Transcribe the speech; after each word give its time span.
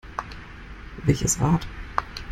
Welches 1.05 1.39
Rad? 1.39 1.63